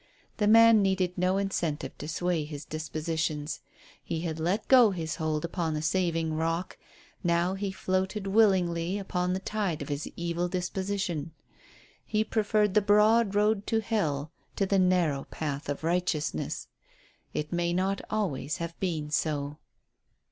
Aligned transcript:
The 0.37 0.47
man 0.47 0.81
needed 0.81 1.15
no 1.15 1.37
incentive 1.37 1.95
to 1.99 2.07
sway 2.07 2.43
his 2.43 2.65
dispositions. 2.65 3.59
He 4.03 4.21
had 4.21 4.39
let 4.39 4.67
go 4.67 4.89
his 4.89 5.17
hold 5.17 5.45
upon 5.45 5.75
the 5.75 5.83
saving 5.83 6.33
rock, 6.33 6.79
now 7.23 7.53
he 7.53 7.71
floated 7.71 8.25
willingly 8.25 8.97
upon 8.97 9.33
the 9.33 9.39
tide 9.39 9.79
of 9.83 9.89
his 9.89 10.09
evil 10.15 10.47
disposition. 10.47 11.33
He 12.03 12.23
preferred 12.23 12.73
the 12.73 12.81
broad 12.81 13.35
road 13.35 13.67
to 13.67 13.79
Hell 13.79 14.31
to 14.55 14.65
the 14.65 14.79
narrow 14.79 15.25
path 15.25 15.69
of 15.69 15.83
Righteousness. 15.83 16.67
It 17.35 17.53
may 17.53 17.71
not 17.71 18.01
always 18.09 18.57
have 18.57 18.79
been 18.79 19.11
so. 19.11 19.59